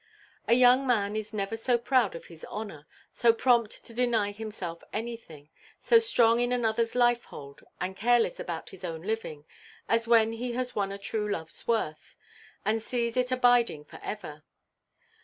A 0.47 0.55
young 0.55 0.87
man 0.87 1.15
is 1.15 1.31
never 1.31 1.55
so 1.55 1.77
proud 1.77 2.15
of 2.15 2.25
his 2.25 2.43
honour, 2.45 2.87
so 3.13 3.31
prompt 3.31 3.85
to 3.85 3.93
deny 3.93 4.31
himself 4.31 4.83
anything, 4.91 5.49
so 5.79 5.99
strong 5.99 6.39
in 6.39 6.49
anotherʼs 6.49 6.95
lifehold, 6.95 7.61
and 7.79 7.95
careless 7.95 8.39
about 8.39 8.71
his 8.71 8.83
own 8.83 9.03
living, 9.03 9.45
as 9.87 10.07
when 10.07 10.31
he 10.33 10.53
has 10.53 10.75
won 10.75 10.91
a 10.91 10.97
true 10.97 11.27
loveʼs 11.29 11.67
worth, 11.67 12.15
and 12.65 12.81
sees 12.81 13.15
it 13.15 13.31
abiding 13.31 13.85
for 13.85 13.99
ever. 14.01 14.41